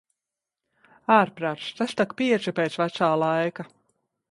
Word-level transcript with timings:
Ārprāc, 1.15 1.67
tas 1.81 1.95
tak 2.01 2.17
pieci 2.23 2.55
pēc 2.61 2.81
"vecā" 2.85 3.13
laika. 3.27 3.71